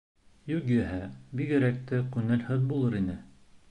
Юғиһә, 0.51 1.03
бигерәк 1.41 1.79
тә 1.93 2.03
күңелһеҙ 2.19 2.69
булыр 2.75 3.03
ине. 3.07 3.25